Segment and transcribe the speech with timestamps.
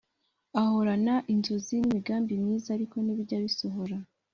[0.61, 3.97] Ahorana inzozi n’imigambi myiza ariko ntibijya bisohora